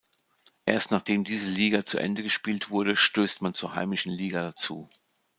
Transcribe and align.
Erst 0.65 0.89
nachdem 0.89 1.23
diese 1.23 1.47
Liga 1.51 1.85
zu 1.85 1.99
Ende 1.99 2.23
gespielt 2.23 2.71
wurde 2.71 2.97
stößt 2.97 3.43
man 3.43 3.53
zur 3.53 3.75
heimischen 3.75 4.11
Liga 4.11 4.41
dazu. 4.41 4.89